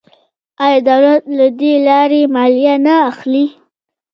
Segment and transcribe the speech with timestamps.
[0.63, 3.45] آیا دولت له دې لارې مالیه نه اخلي؟